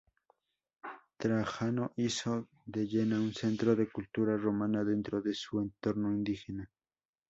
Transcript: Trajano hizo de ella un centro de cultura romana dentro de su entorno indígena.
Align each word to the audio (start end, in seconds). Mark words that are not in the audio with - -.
Trajano 1.19 1.93
hizo 1.95 2.47
de 2.65 2.81
ella 2.81 3.03
un 3.19 3.35
centro 3.35 3.75
de 3.75 3.87
cultura 3.91 4.35
romana 4.35 4.83
dentro 4.83 5.21
de 5.21 5.35
su 5.35 5.59
entorno 5.59 6.11
indígena. 6.11 6.71